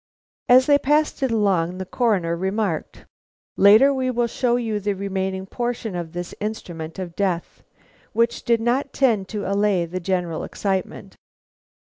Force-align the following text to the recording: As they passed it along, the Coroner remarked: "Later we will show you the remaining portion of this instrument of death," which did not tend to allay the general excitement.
As 0.49 0.65
they 0.65 0.79
passed 0.79 1.21
it 1.21 1.29
along, 1.29 1.77
the 1.77 1.85
Coroner 1.85 2.35
remarked: 2.35 3.05
"Later 3.55 3.93
we 3.93 4.09
will 4.09 4.25
show 4.25 4.55
you 4.55 4.79
the 4.79 4.95
remaining 4.95 5.45
portion 5.45 5.95
of 5.95 6.11
this 6.13 6.33
instrument 6.39 6.97
of 6.97 7.15
death," 7.15 7.61
which 8.11 8.41
did 8.43 8.61
not 8.61 8.93
tend 8.93 9.27
to 9.27 9.45
allay 9.47 9.85
the 9.85 9.99
general 9.99 10.43
excitement. 10.43 11.17